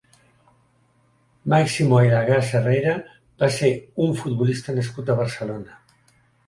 [1.51, 2.97] Máximo Aylagas Herrera
[3.43, 3.73] va ser
[4.09, 5.81] un futbolista nascut a Barcelona.